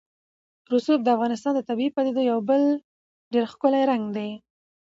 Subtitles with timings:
[0.73, 2.61] رسوب د افغانستان د طبیعي پدیدو یو بل
[3.33, 4.29] ډېر ښکلی رنګ دی.